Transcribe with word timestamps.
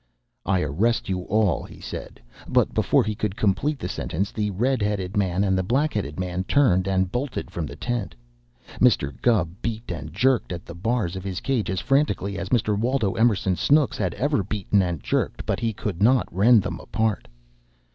"I 0.47 0.61
arrest 0.61 1.09
you 1.09 1.25
all," 1.25 1.61
he 1.61 1.79
said, 1.79 2.19
but 2.47 2.73
before 2.73 3.03
he 3.03 3.13
could 3.13 3.35
complete 3.35 3.77
the 3.77 3.87
sentence, 3.87 4.31
the 4.31 4.49
red 4.49 4.81
headed 4.81 5.15
man 5.15 5.43
and 5.43 5.55
the 5.55 5.61
black 5.61 5.93
headed 5.93 6.19
man 6.19 6.43
turned 6.45 6.87
and 6.87 7.11
bolted 7.11 7.51
from 7.51 7.67
the 7.67 7.75
tent. 7.75 8.15
Mr. 8.79 9.13
Gubb 9.21 9.49
beat 9.61 9.91
and 9.91 10.11
jerked 10.11 10.51
at 10.51 10.65
the 10.65 10.73
bars 10.73 11.15
of 11.15 11.23
his 11.23 11.39
cage 11.39 11.69
as 11.69 11.81
frantically 11.81 12.39
as 12.39 12.49
Mr. 12.49 12.75
Waldo 12.75 13.13
Emerson 13.13 13.55
Snooks 13.55 13.99
had 13.99 14.15
ever 14.15 14.41
beaten 14.41 14.81
and 14.81 15.03
jerked, 15.03 15.45
but 15.45 15.59
he 15.59 15.71
could 15.71 16.01
not 16.01 16.27
rend 16.35 16.63
them 16.63 16.79
apart. 16.79 17.27